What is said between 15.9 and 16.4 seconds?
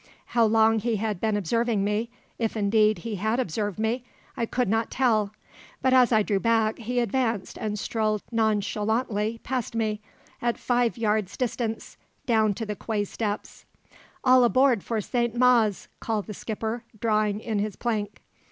called the